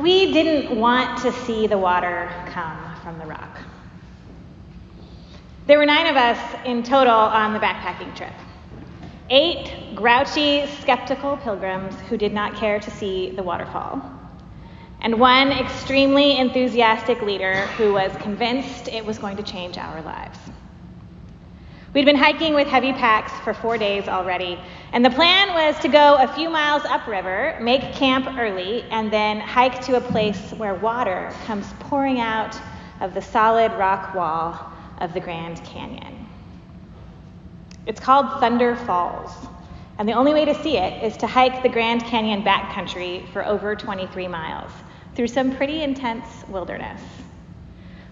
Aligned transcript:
We 0.00 0.32
didn't 0.32 0.78
want 0.78 1.22
to 1.22 1.32
see 1.32 1.66
the 1.66 1.76
water 1.76 2.30
come 2.46 2.78
from 3.02 3.18
the 3.18 3.26
rock. 3.26 3.58
There 5.66 5.76
were 5.76 5.86
nine 5.86 6.06
of 6.06 6.14
us 6.16 6.38
in 6.64 6.84
total 6.84 7.12
on 7.12 7.52
the 7.52 7.58
backpacking 7.58 8.14
trip. 8.14 8.32
Eight 9.28 9.96
grouchy, 9.96 10.66
skeptical 10.80 11.36
pilgrims 11.38 11.98
who 12.08 12.16
did 12.16 12.32
not 12.32 12.54
care 12.54 12.78
to 12.78 12.90
see 12.92 13.30
the 13.30 13.42
waterfall. 13.42 14.00
And 15.00 15.18
one 15.18 15.50
extremely 15.50 16.38
enthusiastic 16.38 17.20
leader 17.20 17.66
who 17.76 17.92
was 17.92 18.16
convinced 18.18 18.86
it 18.86 19.04
was 19.04 19.18
going 19.18 19.36
to 19.36 19.42
change 19.42 19.78
our 19.78 20.00
lives. 20.02 20.38
We'd 21.94 22.04
been 22.04 22.16
hiking 22.16 22.52
with 22.52 22.68
heavy 22.68 22.92
packs 22.92 23.32
for 23.40 23.54
four 23.54 23.78
days 23.78 24.08
already, 24.08 24.58
and 24.92 25.02
the 25.02 25.08
plan 25.08 25.54
was 25.54 25.78
to 25.80 25.88
go 25.88 26.16
a 26.16 26.28
few 26.28 26.50
miles 26.50 26.82
upriver, 26.84 27.56
make 27.62 27.80
camp 27.94 28.38
early, 28.38 28.82
and 28.90 29.10
then 29.10 29.40
hike 29.40 29.80
to 29.86 29.96
a 29.96 30.00
place 30.00 30.52
where 30.58 30.74
water 30.74 31.32
comes 31.46 31.66
pouring 31.80 32.20
out 32.20 32.54
of 33.00 33.14
the 33.14 33.22
solid 33.22 33.72
rock 33.72 34.14
wall 34.14 34.70
of 34.98 35.14
the 35.14 35.20
Grand 35.20 35.64
Canyon. 35.64 36.26
It's 37.86 38.00
called 38.00 38.38
Thunder 38.38 38.76
Falls, 38.76 39.32
and 39.98 40.06
the 40.06 40.12
only 40.12 40.34
way 40.34 40.44
to 40.44 40.54
see 40.62 40.76
it 40.76 41.02
is 41.02 41.16
to 41.16 41.26
hike 41.26 41.62
the 41.62 41.70
Grand 41.70 42.04
Canyon 42.04 42.42
backcountry 42.42 43.26
for 43.32 43.46
over 43.46 43.74
23 43.74 44.28
miles 44.28 44.70
through 45.14 45.28
some 45.28 45.56
pretty 45.56 45.82
intense 45.82 46.26
wilderness. 46.48 47.00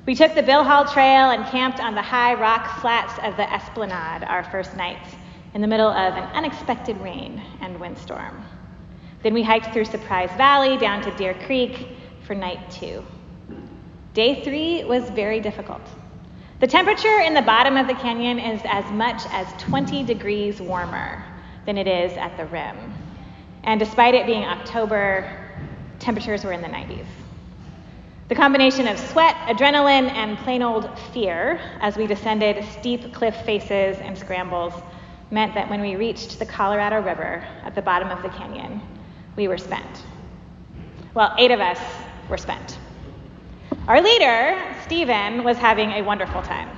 We 0.07 0.15
took 0.15 0.37
the 0.37 0.43
Bill 0.45 0.63
Hall 0.63 0.85
Trail 0.85 1.31
and 1.31 1.45
camped 1.47 1.81
on 1.81 1.97
the 1.97 2.03
high 2.03 2.35
rock 2.35 2.81
flats 2.81 3.15
of 3.25 3.37
the 3.37 3.53
Esplanade 3.53 4.23
our 4.23 4.45
first 4.45 4.77
night 4.77 5.05
in 5.53 5.61
the 5.61 5.67
middle 5.67 5.89
of 5.89 6.15
an 6.15 6.23
unexpected 6.33 6.97
rain 6.99 7.43
and 7.61 7.81
windstorm. 7.81 8.45
Then 9.25 9.35
we 9.35 9.43
hiked 9.43 9.73
through 9.73 9.87
Surprise 9.87 10.31
Valley 10.37 10.77
down 10.77 11.03
to 11.03 11.11
Deer 11.17 11.35
Creek 11.35 11.89
for 12.25 12.37
night 12.37 12.71
two. 12.71 13.05
Day 14.15 14.45
three 14.45 14.85
was 14.85 15.11
very 15.11 15.41
difficult. 15.41 15.83
The 16.61 16.69
temperature 16.69 17.19
in 17.19 17.35
the 17.35 17.43
bottom 17.43 17.77
of 17.77 17.89
the 17.89 17.95
canyon 17.95 18.39
is 18.39 18.61
as 18.65 18.89
much 18.93 19.23
as 19.33 19.49
20 19.61 20.05
degrees 20.05 20.61
warmer 20.61 21.21
than 21.65 21.77
it 21.77 21.89
is 21.89 22.17
at 22.17 22.37
the 22.37 22.47
rim. 22.47 22.95
And 23.65 23.81
despite 23.81 24.15
it 24.15 24.25
being 24.25 24.45
October, 24.45 25.29
temperatures 25.99 26.45
were 26.45 26.53
in 26.53 26.63
the 26.63 26.69
90s. 26.69 27.07
The 28.29 28.35
combination 28.35 28.89
of 28.89 28.99
sweat, 28.99 29.37
adrenaline, 29.47 30.11
and 30.11 30.37
plain 30.39 30.61
old 30.61 30.99
fear 31.13 31.61
as 31.81 31.97
we 31.97 32.09
descended 32.09 32.65
steep 32.65 33.15
cliff 33.15 33.37
faces 33.43 33.99
and 33.99 34.19
scrambles 34.19 34.75
meant 35.31 35.55
that 35.55 35.71
when 35.71 35.81
we 35.81 35.95
reached 35.95 36.41
the 36.41 36.47
Colorado 36.47 37.01
River 37.01 37.45
at 37.63 37.77
the 37.77 37.83
bottom 37.83 38.09
of 38.09 38.21
the 38.25 38.29
canyon, 38.31 38.81
we 39.37 39.47
were 39.47 39.57
spent. 39.57 40.03
Well, 41.15 41.37
eight 41.39 41.53
of 41.53 41.61
us 41.61 41.79
were 42.29 42.37
spent. 42.37 42.81
Our 43.87 44.03
leader, 44.03 44.61
Stephen, 44.83 45.45
was 45.45 45.57
having 45.57 45.93
a 45.93 46.03
wonderful 46.03 46.43
time. 46.43 46.69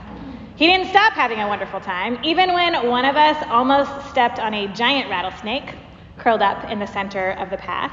He 0.56 0.66
didn't 0.66 0.88
stop 0.88 1.14
having 1.14 1.40
a 1.40 1.48
wonderful 1.48 1.80
time, 1.80 2.18
even 2.22 2.52
when 2.52 2.88
one 2.88 3.06
of 3.06 3.16
us 3.16 3.42
almost 3.48 4.10
stepped 4.10 4.38
on 4.38 4.52
a 4.52 4.68
giant 4.74 5.08
rattlesnake 5.08 5.76
curled 6.18 6.42
up 6.42 6.70
in 6.70 6.78
the 6.78 6.86
center 6.86 7.30
of 7.30 7.48
the 7.48 7.56
path. 7.56 7.92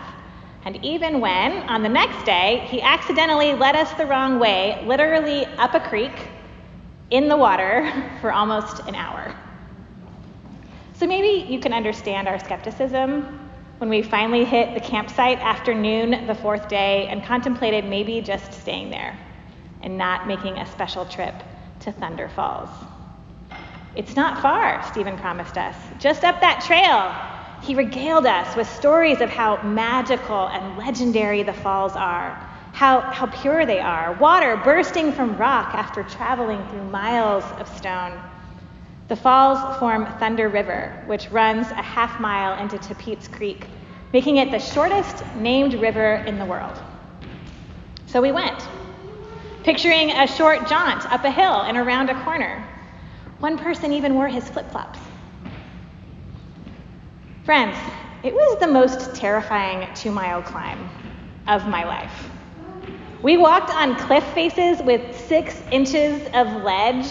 And 0.65 0.83
even 0.83 1.21
when, 1.21 1.51
on 1.69 1.83
the 1.83 1.89
next 1.89 2.25
day, 2.25 2.65
he 2.69 2.81
accidentally 2.81 3.53
led 3.53 3.75
us 3.75 3.93
the 3.93 4.05
wrong 4.05 4.39
way, 4.39 4.83
literally 4.85 5.45
up 5.45 5.75
a 5.75 5.79
creek 5.79 6.27
in 7.11 7.27
the 7.27 7.37
water 7.37 7.87
for 8.21 8.31
almost 8.31 8.79
an 8.87 8.95
hour. 8.95 9.35
So 10.93 11.05
maybe 11.05 11.51
you 11.51 11.59
can 11.59 11.71
understand 11.71 12.27
our 12.27 12.39
skepticism 12.39 13.49
when 13.77 13.89
we 13.89 14.01
finally 14.01 14.43
hit 14.43 14.73
the 14.73 14.79
campsite 14.79 15.37
after 15.39 15.73
noon 15.73 16.25
the 16.25 16.33
fourth 16.33 16.67
day 16.67 17.07
and 17.07 17.23
contemplated 17.23 17.85
maybe 17.85 18.21
just 18.21 18.53
staying 18.53 18.89
there 18.89 19.19
and 19.83 19.97
not 19.97 20.27
making 20.27 20.57
a 20.57 20.65
special 20.65 21.05
trip 21.05 21.35
to 21.81 21.91
Thunder 21.91 22.29
Falls. 22.29 22.69
It's 23.95 24.15
not 24.15 24.41
far, 24.41 24.83
Stephen 24.91 25.17
promised 25.17 25.57
us. 25.57 25.75
Just 25.99 26.23
up 26.23 26.41
that 26.41 26.63
trail. 26.65 27.34
He 27.65 27.73
regaled 27.73 28.27
us 28.27 28.55
with 28.55 28.69
stories 28.69 29.21
of 29.21 29.29
how 29.31 29.59
magical 29.63 30.49
and 30.49 30.77
legendary 30.77 31.41
the 31.41 31.51
falls 31.51 31.93
are, 31.93 32.29
how, 32.73 33.01
how 33.01 33.25
pure 33.25 33.65
they 33.65 33.79
are, 33.79 34.13
water 34.13 34.55
bursting 34.57 35.11
from 35.11 35.35
rock 35.35 35.73
after 35.73 36.03
traveling 36.03 36.63
through 36.69 36.83
miles 36.83 37.43
of 37.59 37.67
stone. 37.67 38.21
The 39.07 39.15
falls 39.15 39.79
form 39.79 40.05
Thunder 40.19 40.47
River, 40.47 41.03
which 41.07 41.31
runs 41.31 41.71
a 41.71 41.81
half 41.81 42.19
mile 42.19 42.55
into 42.61 42.77
Tapeats 42.77 43.27
Creek, 43.27 43.65
making 44.13 44.37
it 44.37 44.51
the 44.51 44.59
shortest 44.59 45.23
named 45.37 45.73
river 45.73 46.17
in 46.27 46.37
the 46.37 46.45
world. 46.45 46.79
So 48.05 48.21
we 48.21 48.31
went, 48.31 48.61
picturing 49.63 50.11
a 50.11 50.27
short 50.27 50.67
jaunt 50.67 51.11
up 51.11 51.23
a 51.23 51.31
hill 51.31 51.61
and 51.63 51.77
around 51.77 52.11
a 52.11 52.23
corner. 52.23 52.63
One 53.39 53.57
person 53.57 53.91
even 53.91 54.13
wore 54.13 54.27
his 54.27 54.47
flip 54.47 54.69
flops. 54.69 54.99
Friends, 57.45 57.77
it 58.23 58.33
was 58.33 58.59
the 58.59 58.65
most 58.65 59.15
terrifying 59.15 59.87
two 59.93 60.09
mile 60.09 60.41
climb 60.41 60.89
of 61.47 61.67
my 61.67 61.83
life. 61.83 62.27
We 63.21 63.37
walked 63.37 63.69
on 63.69 63.95
cliff 63.97 64.23
faces 64.33 64.81
with 64.81 65.15
six 65.15 65.61
inches 65.71 66.27
of 66.33 66.47
ledge 66.63 67.05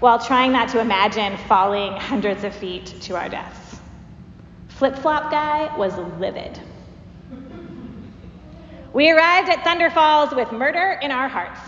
while 0.00 0.18
trying 0.18 0.52
not 0.52 0.70
to 0.70 0.80
imagine 0.80 1.36
falling 1.48 1.92
hundreds 1.96 2.44
of 2.44 2.54
feet 2.54 2.94
to 3.02 3.14
our 3.14 3.28
deaths. 3.28 3.78
Flip 4.68 4.96
flop 4.96 5.30
guy 5.30 5.76
was 5.76 5.94
livid. 6.18 6.58
We 8.94 9.10
arrived 9.10 9.50
at 9.50 9.64
Thunder 9.64 9.90
Falls 9.90 10.34
with 10.34 10.50
murder 10.50 10.98
in 11.02 11.10
our 11.10 11.28
hearts 11.28 11.60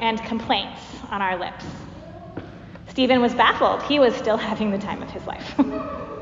and 0.00 0.22
complaints 0.22 0.80
on 1.10 1.20
our 1.20 1.36
lips. 1.38 1.66
Stephen 2.88 3.20
was 3.20 3.34
baffled. 3.34 3.82
He 3.82 3.98
was 3.98 4.14
still 4.14 4.38
having 4.38 4.70
the 4.70 4.78
time 4.78 5.02
of 5.02 5.10
his 5.10 5.26
life. 5.26 5.54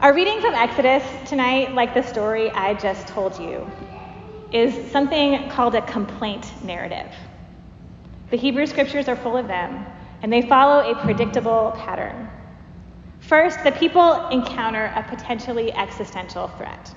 our 0.00 0.14
reading 0.14 0.40
from 0.40 0.54
Exodus 0.54 1.02
tonight, 1.28 1.74
like 1.74 1.92
the 1.92 2.02
story 2.02 2.50
I 2.52 2.72
just 2.72 3.06
told 3.06 3.38
you, 3.38 3.70
is 4.50 4.90
something 4.90 5.50
called 5.50 5.74
a 5.74 5.82
complaint 5.82 6.50
narrative. 6.64 7.12
The 8.30 8.38
Hebrew 8.38 8.64
scriptures 8.64 9.08
are 9.08 9.16
full 9.16 9.36
of 9.36 9.46
them, 9.46 9.84
and 10.22 10.32
they 10.32 10.40
follow 10.40 10.90
a 10.90 10.94
predictable 11.02 11.74
pattern. 11.76 12.30
First, 13.18 13.62
the 13.62 13.72
people 13.72 14.28
encounter 14.28 14.90
a 14.96 15.02
potentially 15.02 15.70
existential 15.74 16.48
threat. 16.48 16.94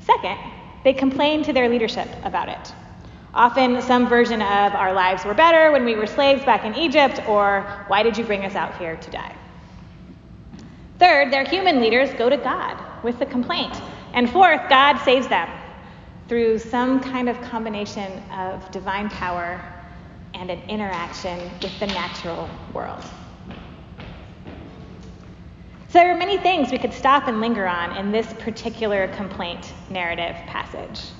Second, 0.00 0.38
they 0.82 0.92
complain 0.92 1.44
to 1.44 1.52
their 1.52 1.68
leadership 1.68 2.08
about 2.24 2.48
it. 2.48 2.74
Often, 3.32 3.80
some 3.82 4.08
version 4.08 4.42
of 4.42 4.74
our 4.74 4.92
lives 4.92 5.24
were 5.24 5.34
better 5.34 5.70
when 5.70 5.84
we 5.84 5.94
were 5.94 6.08
slaves 6.08 6.44
back 6.44 6.64
in 6.64 6.74
Egypt, 6.74 7.20
or 7.28 7.84
why 7.86 8.02
did 8.02 8.18
you 8.18 8.24
bring 8.24 8.44
us 8.44 8.56
out 8.56 8.76
here 8.76 8.96
to 8.96 9.10
die? 9.12 9.35
Third, 10.98 11.32
their 11.32 11.44
human 11.44 11.80
leaders 11.80 12.10
go 12.14 12.28
to 12.30 12.36
God 12.36 12.82
with 13.04 13.18
the 13.18 13.26
complaint. 13.26 13.80
And 14.14 14.30
fourth, 14.30 14.68
God 14.70 14.98
saves 14.98 15.28
them 15.28 15.48
through 16.28 16.58
some 16.58 17.00
kind 17.00 17.28
of 17.28 17.40
combination 17.42 18.10
of 18.32 18.70
divine 18.70 19.10
power 19.10 19.60
and 20.34 20.50
an 20.50 20.60
interaction 20.68 21.38
with 21.62 21.78
the 21.78 21.86
natural 21.86 22.48
world. 22.72 23.02
So 25.88 26.00
there 26.00 26.14
are 26.14 26.18
many 26.18 26.38
things 26.38 26.72
we 26.72 26.78
could 26.78 26.92
stop 26.92 27.28
and 27.28 27.40
linger 27.40 27.66
on 27.66 27.96
in 27.96 28.10
this 28.10 28.32
particular 28.34 29.08
complaint 29.08 29.72
narrative 29.88 30.36
passage. 30.46 31.12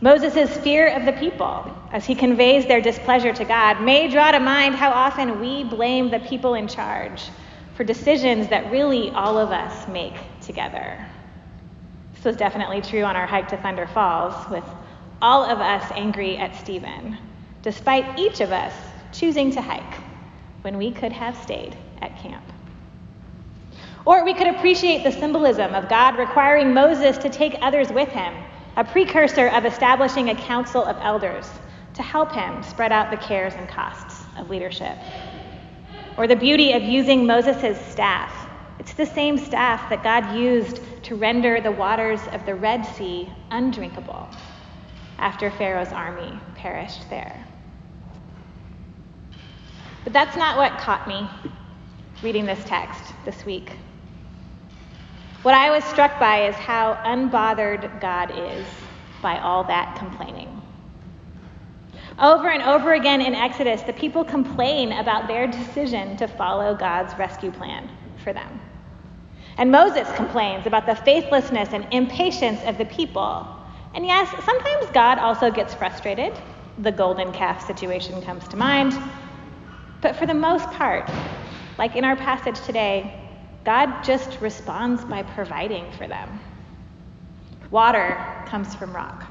Moses' 0.00 0.56
fear 0.58 0.88
of 0.88 1.04
the 1.04 1.12
people, 1.12 1.76
as 1.92 2.06
he 2.06 2.14
conveys 2.14 2.66
their 2.66 2.80
displeasure 2.80 3.32
to 3.32 3.44
God, 3.44 3.82
may 3.82 4.08
draw 4.08 4.30
to 4.30 4.40
mind 4.40 4.74
how 4.74 4.90
often 4.90 5.40
we 5.40 5.64
blame 5.64 6.10
the 6.10 6.20
people 6.20 6.54
in 6.54 6.68
charge 6.68 7.30
for 7.74 7.84
decisions 7.84 8.48
that 8.48 8.70
really 8.70 9.10
all 9.10 9.38
of 9.38 9.50
us 9.50 9.88
make 9.88 10.14
together. 10.40 11.04
This 12.14 12.24
was 12.24 12.36
definitely 12.36 12.80
true 12.82 13.02
on 13.02 13.16
our 13.16 13.26
hike 13.26 13.48
to 13.48 13.56
Thunder 13.56 13.86
Falls, 13.86 14.34
with 14.50 14.64
all 15.22 15.44
of 15.44 15.60
us 15.60 15.90
angry 15.94 16.36
at 16.36 16.54
Stephen 16.56 17.18
despite 17.62 18.18
each 18.18 18.40
of 18.40 18.52
us 18.52 18.72
choosing 19.12 19.50
to 19.52 19.60
hike 19.60 20.00
when 20.62 20.78
we 20.78 20.90
could 20.90 21.12
have 21.12 21.36
stayed 21.36 21.76
at 22.00 22.16
camp. 22.18 22.44
Or 24.06 24.24
we 24.24 24.34
could 24.34 24.46
appreciate 24.46 25.04
the 25.04 25.12
symbolism 25.12 25.74
of 25.74 25.88
God 25.88 26.16
requiring 26.16 26.72
Moses 26.72 27.18
to 27.18 27.28
take 27.28 27.56
others 27.60 27.92
with 27.92 28.08
him, 28.08 28.34
a 28.76 28.84
precursor 28.84 29.48
of 29.48 29.66
establishing 29.66 30.30
a 30.30 30.34
council 30.34 30.84
of 30.84 30.96
elders 31.00 31.50
to 31.94 32.02
help 32.02 32.32
him 32.32 32.62
spread 32.62 32.92
out 32.92 33.10
the 33.10 33.16
cares 33.18 33.54
and 33.54 33.68
costs 33.68 34.24
of 34.38 34.48
leadership. 34.48 34.96
Or 36.20 36.26
the 36.26 36.36
beauty 36.36 36.72
of 36.74 36.82
using 36.82 37.26
Moses' 37.26 37.80
staff. 37.86 38.46
It's 38.78 38.92
the 38.92 39.06
same 39.06 39.38
staff 39.38 39.88
that 39.88 40.02
God 40.02 40.36
used 40.36 40.82
to 41.04 41.16
render 41.16 41.62
the 41.62 41.72
waters 41.72 42.20
of 42.32 42.44
the 42.44 42.54
Red 42.54 42.84
Sea 42.84 43.26
undrinkable 43.50 44.28
after 45.16 45.50
Pharaoh's 45.50 45.92
army 45.92 46.38
perished 46.56 47.08
there. 47.08 47.42
But 50.04 50.12
that's 50.12 50.36
not 50.36 50.58
what 50.58 50.78
caught 50.78 51.08
me 51.08 51.26
reading 52.22 52.44
this 52.44 52.62
text 52.66 53.14
this 53.24 53.46
week. 53.46 53.72
What 55.40 55.54
I 55.54 55.70
was 55.70 55.84
struck 55.84 56.20
by 56.20 56.48
is 56.48 56.54
how 56.54 57.00
unbothered 57.02 57.98
God 57.98 58.30
is 58.30 58.66
by 59.22 59.38
all 59.38 59.64
that 59.64 59.96
complaining. 59.96 60.59
Over 62.18 62.50
and 62.50 62.62
over 62.62 62.94
again 62.94 63.20
in 63.20 63.34
Exodus, 63.34 63.82
the 63.82 63.92
people 63.92 64.24
complain 64.24 64.92
about 64.92 65.28
their 65.28 65.46
decision 65.46 66.16
to 66.16 66.26
follow 66.26 66.74
God's 66.74 67.16
rescue 67.18 67.50
plan 67.50 67.88
for 68.22 68.32
them. 68.32 68.60
And 69.56 69.70
Moses 69.70 70.08
complains 70.16 70.66
about 70.66 70.86
the 70.86 70.94
faithlessness 70.94 71.70
and 71.72 71.86
impatience 71.92 72.60
of 72.64 72.78
the 72.78 72.84
people. 72.86 73.46
And 73.94 74.06
yes, 74.06 74.28
sometimes 74.44 74.86
God 74.92 75.18
also 75.18 75.50
gets 75.50 75.74
frustrated. 75.74 76.32
The 76.78 76.92
golden 76.92 77.32
calf 77.32 77.66
situation 77.66 78.22
comes 78.22 78.46
to 78.48 78.56
mind. 78.56 78.96
But 80.00 80.16
for 80.16 80.26
the 80.26 80.34
most 80.34 80.66
part, 80.70 81.10
like 81.78 81.96
in 81.96 82.04
our 82.04 82.16
passage 82.16 82.60
today, 82.62 83.22
God 83.64 84.02
just 84.02 84.40
responds 84.40 85.04
by 85.04 85.22
providing 85.22 85.90
for 85.92 86.06
them. 86.06 86.40
Water 87.70 88.16
comes 88.46 88.74
from 88.74 88.94
rock. 88.94 89.24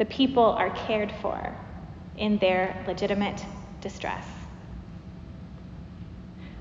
The 0.00 0.06
people 0.06 0.44
are 0.44 0.70
cared 0.70 1.12
for 1.20 1.54
in 2.16 2.38
their 2.38 2.82
legitimate 2.86 3.44
distress. 3.82 4.26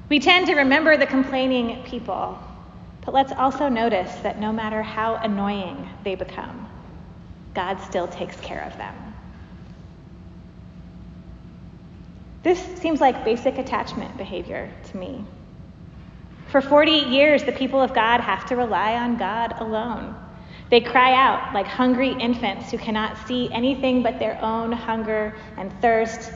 We 0.09 0.19
tend 0.19 0.47
to 0.47 0.56
remember 0.56 0.97
the 0.97 1.06
complaining 1.06 1.81
people, 1.83 2.38
but 3.06 3.13
let's 3.13 3.31
also 3.31 3.69
notice 3.69 4.13
that 4.24 4.41
no 4.41 4.51
matter 4.51 4.83
how 4.83 5.15
annoying 5.15 5.88
they 6.03 6.15
become, 6.15 6.68
God 7.53 7.80
still 7.80 8.09
takes 8.09 8.36
care 8.41 8.65
of 8.65 8.75
them. 8.77 8.94
This 12.44 12.59
seems 12.81 13.00
like 13.00 13.24
basic 13.24 13.57
attachment 13.57 14.18
behavior 14.18 14.69
to 14.92 14.97
me. 14.97 15.24
For 16.50 16.59
40 16.59 16.92
years, 16.92 17.45
the 17.45 17.53
people 17.53 17.81
of 17.81 17.94
God 17.94 18.19
have 18.19 18.45
to 18.47 18.57
rely 18.57 18.95
on 18.95 19.15
God 19.15 19.62
alone. 19.62 20.13
They 20.69 20.81
cry 20.81 21.13
out 21.13 21.54
like 21.54 21.66
hungry 21.66 22.12
infants 22.12 22.69
who 22.69 22.77
cannot 22.77 23.27
see 23.27 23.51
anything 23.51 24.04
but 24.04 24.19
their 24.19 24.39
own 24.42 24.71
hunger 24.71 25.36
and 25.57 25.74
thirst, 25.81 26.31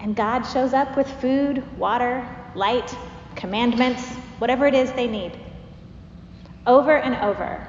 and 0.00 0.14
God 0.14 0.42
shows 0.42 0.74
up 0.74 0.96
with 0.96 1.10
food, 1.20 1.64
water, 1.78 2.28
light, 2.54 2.94
commandments, 3.36 4.06
whatever 4.38 4.66
it 4.66 4.74
is 4.74 4.92
they 4.92 5.06
need. 5.06 5.32
Over 6.66 6.98
and 6.98 7.16
over, 7.16 7.66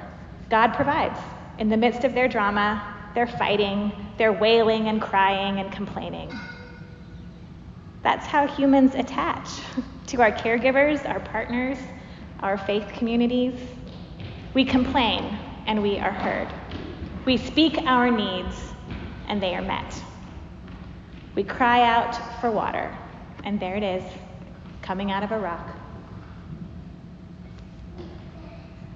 God 0.50 0.74
provides 0.74 1.18
in 1.58 1.70
the 1.70 1.76
midst 1.78 2.04
of 2.04 2.12
their 2.12 2.28
drama, 2.28 3.10
their 3.14 3.26
fighting, 3.26 3.92
their 4.18 4.32
wailing 4.32 4.88
and 4.88 5.00
crying 5.00 5.60
and 5.60 5.72
complaining. 5.72 6.30
That's 8.02 8.26
how 8.26 8.46
humans 8.46 8.94
attach 8.94 9.48
to 10.08 10.20
our 10.20 10.32
caregivers, 10.32 11.08
our 11.08 11.20
partners, 11.20 11.78
our 12.40 12.58
faith 12.58 12.86
communities. 12.92 13.54
We 14.52 14.66
complain 14.66 15.38
and 15.66 15.82
we 15.82 15.98
are 15.98 16.12
heard. 16.12 16.48
We 17.24 17.36
speak 17.36 17.78
our 17.78 18.10
needs 18.10 18.72
and 19.28 19.42
they 19.42 19.54
are 19.54 19.62
met. 19.62 20.02
We 21.34 21.44
cry 21.44 21.82
out 21.82 22.40
for 22.40 22.50
water, 22.50 22.94
and 23.44 23.58
there 23.58 23.76
it 23.76 23.82
is, 23.82 24.02
coming 24.82 25.10
out 25.10 25.22
of 25.22 25.32
a 25.32 25.38
rock. 25.38 25.66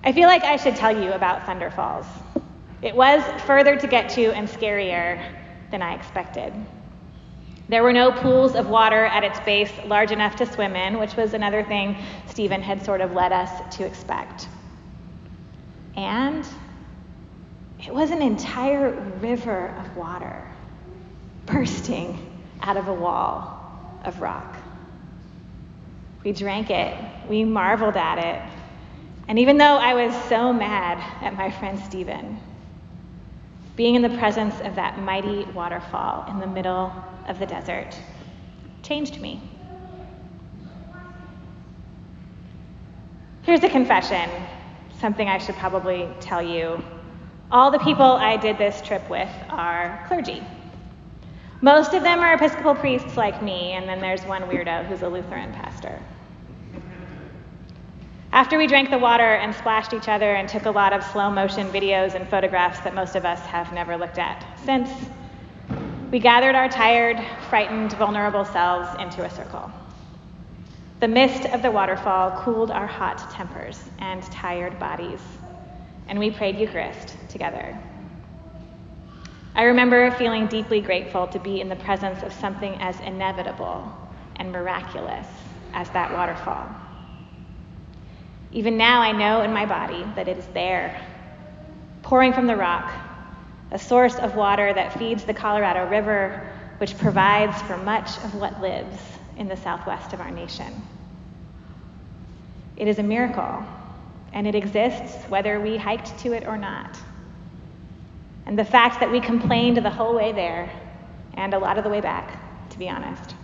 I 0.04 0.12
feel 0.12 0.28
like 0.28 0.44
I 0.44 0.56
should 0.56 0.76
tell 0.76 0.96
you 0.96 1.12
about 1.12 1.46
Thunder 1.46 1.70
Falls. 1.70 2.06
It 2.82 2.94
was 2.94 3.22
further 3.42 3.76
to 3.76 3.86
get 3.86 4.10
to 4.10 4.32
and 4.32 4.46
scarier 4.46 5.20
than 5.70 5.82
I 5.82 5.94
expected. 5.94 6.52
There 7.68 7.82
were 7.82 7.92
no 7.92 8.12
pools 8.12 8.54
of 8.54 8.68
water 8.68 9.06
at 9.06 9.24
its 9.24 9.40
base 9.40 9.72
large 9.86 10.12
enough 10.12 10.36
to 10.36 10.46
swim 10.46 10.76
in, 10.76 10.98
which 10.98 11.16
was 11.16 11.34
another 11.34 11.64
thing 11.64 11.96
Stephen 12.26 12.62
had 12.62 12.84
sort 12.84 13.00
of 13.00 13.12
led 13.12 13.32
us 13.32 13.76
to 13.76 13.84
expect. 13.84 14.48
And 15.96 16.46
it 17.84 17.94
was 17.94 18.10
an 18.10 18.22
entire 18.22 18.90
river 19.20 19.69
of 19.78 19.96
water 19.96 20.46
bursting 21.46 22.19
out 22.62 22.76
of 22.76 22.88
a 22.88 22.94
wall 22.94 24.00
of 24.04 24.20
rock. 24.20 24.56
We 26.25 26.32
drank 26.32 26.70
it, 26.70 26.96
we 27.28 27.44
marveled 27.44 27.96
at 27.96 28.19
it, 28.19 28.43
and 29.28 29.38
even 29.38 29.58
though 29.58 29.76
I 29.76 29.94
was 29.94 30.14
so 30.28 30.52
mad 30.52 30.98
at 31.22 31.37
my 31.37 31.50
friend 31.50 31.78
Stephen, 31.78 32.40
being 33.76 33.94
in 33.94 34.02
the 34.02 34.16
presence 34.19 34.54
of 34.60 34.75
that 34.76 34.99
mighty 34.99 35.44
waterfall 35.54 36.26
in 36.31 36.40
the 36.40 36.46
middle 36.46 36.92
of 37.28 37.38
the 37.38 37.46
desert 37.46 37.96
changed 38.82 39.20
me. 39.20 39.40
Here's 43.42 43.62
a 43.62 43.69
confession, 43.69 44.28
something 45.00 45.28
I 45.28 45.38
should 45.38 45.56
probably 45.56 46.08
tell 46.20 46.43
you. 46.43 46.82
All 47.50 47.70
the 47.70 47.78
people 47.78 48.04
I 48.04 48.37
did 48.37 48.58
this 48.58 48.81
trip 48.82 49.08
with 49.08 49.28
are 49.48 50.04
clergy. 50.08 50.43
Most 51.60 51.94
of 51.94 52.02
them 52.02 52.20
are 52.20 52.34
Episcopal 52.34 52.75
priests 52.75 53.16
like 53.16 53.43
me, 53.43 53.72
and 53.72 53.88
then 53.88 54.00
there's 54.00 54.22
one 54.25 54.43
weirdo 54.43 54.84
who's 54.87 55.02
a 55.02 55.08
Lutheran 55.08 55.52
pastor. 55.52 56.00
After 58.32 58.58
we 58.58 58.66
drank 58.66 58.90
the 58.90 58.98
water 58.98 59.37
and 59.37 59.54
splashed 59.54 59.94
each 59.94 60.08
other 60.08 60.34
and 60.34 60.48
took 60.48 60.66
a 60.66 60.70
lot 60.70 60.93
of 60.93 61.02
slow 61.02 61.31
motion 61.31 61.69
videos 61.69 62.14
and 62.14 62.28
photographs 62.28 62.81
that 62.81 62.94
most 62.94 63.16
of 63.16 63.25
us 63.25 63.40
have 63.46 63.72
never 63.72 63.96
looked 63.96 64.19
at 64.19 64.44
since, 64.64 64.90
we 66.10 66.19
gathered 66.19 66.54
our 66.54 66.69
tired, 66.69 67.19
frightened, 67.49 67.92
vulnerable 67.94 68.44
selves 68.44 68.88
into 69.00 69.25
a 69.25 69.31
circle. 69.31 69.70
The 71.06 71.12
mist 71.12 71.46
of 71.46 71.62
the 71.62 71.70
waterfall 71.70 72.32
cooled 72.42 72.72
our 72.72 72.88
hot 72.88 73.30
tempers 73.30 73.80
and 74.00 74.24
tired 74.24 74.76
bodies, 74.80 75.20
and 76.08 76.18
we 76.18 76.32
prayed 76.32 76.58
Eucharist 76.58 77.14
together. 77.28 77.78
I 79.54 79.62
remember 79.62 80.10
feeling 80.10 80.48
deeply 80.48 80.80
grateful 80.80 81.28
to 81.28 81.38
be 81.38 81.60
in 81.60 81.68
the 81.68 81.76
presence 81.76 82.24
of 82.24 82.32
something 82.32 82.74
as 82.80 82.98
inevitable 82.98 83.88
and 84.34 84.50
miraculous 84.50 85.28
as 85.72 85.88
that 85.90 86.12
waterfall. 86.12 86.68
Even 88.50 88.76
now, 88.76 89.00
I 89.00 89.12
know 89.12 89.42
in 89.42 89.52
my 89.52 89.64
body 89.64 90.04
that 90.16 90.26
it 90.26 90.38
is 90.38 90.46
there, 90.54 91.00
pouring 92.02 92.32
from 92.32 92.48
the 92.48 92.56
rock, 92.56 92.90
a 93.70 93.78
source 93.78 94.16
of 94.16 94.34
water 94.34 94.74
that 94.74 94.98
feeds 94.98 95.22
the 95.22 95.34
Colorado 95.34 95.88
River, 95.88 96.50
which 96.78 96.98
provides 96.98 97.62
for 97.62 97.76
much 97.76 98.08
of 98.24 98.34
what 98.34 98.60
lives 98.60 98.98
in 99.36 99.46
the 99.46 99.56
southwest 99.56 100.12
of 100.12 100.20
our 100.20 100.32
nation. 100.32 100.82
It 102.76 102.88
is 102.88 102.99
a 102.99 103.02
miracle, 103.02 103.64
and 104.32 104.46
it 104.46 104.55
exists 104.55 105.25
whether 105.28 105.61
we 105.61 105.76
hiked 105.76 106.19
to 106.20 106.32
it 106.32 106.46
or 106.46 106.58
not. 106.58 106.99
And 108.45 108.59
the 108.59 108.64
fact 108.64 109.00
that 109.00 109.11
we 109.11 109.21
complained 109.21 109.78
the 109.78 109.90
whole 109.90 110.14
way 110.14 110.33
there, 110.33 110.71
and 111.35 111.54
a 111.54 111.59
lot 111.59 111.78
of 111.78 111.85
the 111.85 111.90
way 111.90 112.00
back, 112.00 112.38
to 112.71 112.78
be 112.78 112.88
honest, 112.88 113.35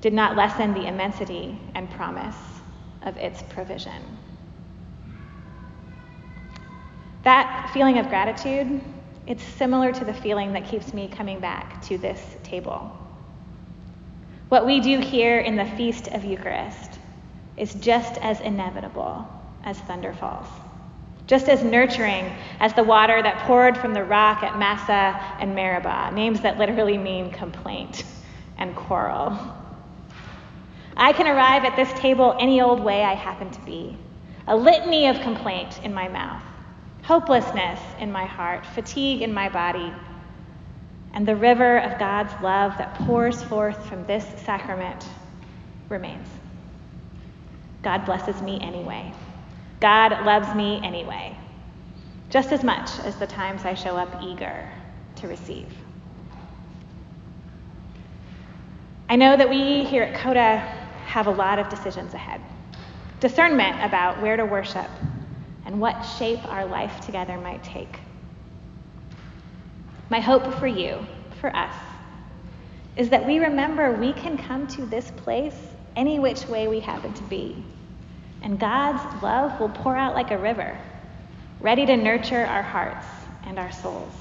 did 0.00 0.12
not 0.12 0.36
lessen 0.36 0.74
the 0.74 0.86
immensity 0.86 1.58
and 1.74 1.88
promise 1.90 2.36
of 3.02 3.16
its 3.16 3.42
provision. 3.42 4.02
That 7.22 7.70
feeling 7.72 7.98
of 7.98 8.08
gratitude, 8.08 8.80
it's 9.28 9.44
similar 9.44 9.92
to 9.92 10.04
the 10.04 10.12
feeling 10.12 10.52
that 10.54 10.66
keeps 10.66 10.92
me 10.92 11.06
coming 11.06 11.38
back 11.38 11.80
to 11.82 11.96
this 11.96 12.36
table. 12.42 12.90
What 14.48 14.66
we 14.66 14.80
do 14.80 14.98
here 14.98 15.38
in 15.38 15.54
the 15.54 15.64
Feast 15.64 16.08
of 16.08 16.24
Eucharist 16.24 16.91
is 17.56 17.74
just 17.74 18.18
as 18.18 18.40
inevitable 18.40 19.26
as 19.64 19.78
thunder 19.80 20.12
falls, 20.14 20.46
just 21.26 21.48
as 21.48 21.62
nurturing 21.62 22.32
as 22.60 22.74
the 22.74 22.82
water 22.82 23.22
that 23.22 23.38
poured 23.46 23.76
from 23.76 23.94
the 23.94 24.04
rock 24.04 24.42
at 24.42 24.58
Massah 24.58 25.20
and 25.40 25.54
Meribah, 25.54 26.10
names 26.12 26.40
that 26.40 26.58
literally 26.58 26.98
mean 26.98 27.30
complaint 27.30 28.04
and 28.58 28.74
quarrel. 28.74 29.38
I 30.96 31.12
can 31.12 31.26
arrive 31.26 31.64
at 31.64 31.76
this 31.76 31.92
table 31.94 32.36
any 32.38 32.60
old 32.60 32.80
way 32.80 33.02
I 33.02 33.14
happen 33.14 33.50
to 33.50 33.60
be, 33.62 33.96
a 34.46 34.56
litany 34.56 35.08
of 35.08 35.20
complaint 35.20 35.80
in 35.84 35.94
my 35.94 36.08
mouth, 36.08 36.42
hopelessness 37.02 37.80
in 37.98 38.12
my 38.12 38.24
heart, 38.24 38.66
fatigue 38.66 39.22
in 39.22 39.32
my 39.32 39.48
body, 39.48 39.92
and 41.14 41.26
the 41.26 41.36
river 41.36 41.78
of 41.78 41.98
God's 41.98 42.32
love 42.42 42.76
that 42.78 42.94
pours 42.94 43.42
forth 43.42 43.86
from 43.86 44.06
this 44.06 44.26
sacrament 44.44 45.06
remains. 45.88 46.28
God 47.82 48.04
blesses 48.04 48.40
me 48.42 48.60
anyway. 48.60 49.12
God 49.80 50.24
loves 50.24 50.54
me 50.54 50.80
anyway, 50.84 51.36
just 52.30 52.52
as 52.52 52.62
much 52.62 52.88
as 53.00 53.16
the 53.16 53.26
times 53.26 53.64
I 53.64 53.74
show 53.74 53.96
up 53.96 54.22
eager 54.22 54.68
to 55.16 55.28
receive. 55.28 55.66
I 59.08 59.16
know 59.16 59.36
that 59.36 59.50
we 59.50 59.84
here 59.84 60.04
at 60.04 60.14
COTA 60.14 60.58
have 61.06 61.26
a 61.26 61.30
lot 61.30 61.58
of 61.58 61.68
decisions 61.68 62.14
ahead. 62.14 62.40
Discernment 63.20 63.84
about 63.84 64.22
where 64.22 64.36
to 64.36 64.44
worship 64.44 64.88
and 65.66 65.80
what 65.80 66.00
shape 66.02 66.44
our 66.46 66.64
life 66.64 67.00
together 67.00 67.36
might 67.38 67.62
take. 67.62 67.98
My 70.08 70.20
hope 70.20 70.54
for 70.54 70.66
you, 70.66 71.04
for 71.40 71.54
us, 71.54 71.74
is 72.96 73.10
that 73.10 73.26
we 73.26 73.38
remember 73.38 73.92
we 73.92 74.12
can 74.12 74.38
come 74.38 74.66
to 74.68 74.86
this 74.86 75.10
place 75.16 75.71
any 75.96 76.18
which 76.18 76.46
way 76.46 76.68
we 76.68 76.80
happen 76.80 77.12
to 77.14 77.22
be. 77.24 77.64
And 78.42 78.58
God's 78.58 79.22
love 79.22 79.60
will 79.60 79.68
pour 79.68 79.96
out 79.96 80.14
like 80.14 80.30
a 80.30 80.38
river, 80.38 80.76
ready 81.60 81.86
to 81.86 81.96
nurture 81.96 82.44
our 82.44 82.62
hearts 82.62 83.06
and 83.46 83.58
our 83.58 83.72
souls. 83.72 84.12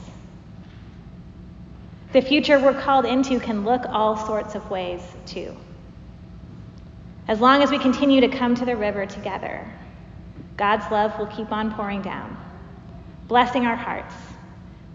The 2.14 2.22
future 2.22 2.60
we're 2.60 2.80
called 2.80 3.06
into 3.06 3.40
can 3.40 3.64
look 3.64 3.84
all 3.88 4.18
sorts 4.18 4.56
of 4.56 4.70
ways, 4.70 5.02
too. 5.26 5.56
As 7.28 7.40
long 7.40 7.64
as 7.64 7.72
we 7.72 7.80
continue 7.80 8.22
to 8.22 8.28
come 8.28 8.56
to 8.56 8.66
the 8.66 8.76
river 8.76 9.06
together, 9.06 9.66
God's 10.58 10.92
love 10.92 11.18
will 11.18 11.28
keep 11.28 11.52
on 11.52 11.74
pouring 11.74 12.02
down, 12.02 12.38
blessing 13.28 13.66
our 13.66 13.78
hearts 13.78 14.14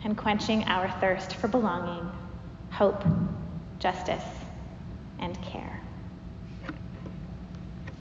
and 0.04 0.16
quenching 0.16 0.64
our 0.64 0.90
thirst 1.00 1.34
for 1.36 1.48
belonging, 1.48 2.08
hope, 2.70 3.02
justice, 3.78 4.22
and 5.18 5.40
care. 5.42 5.80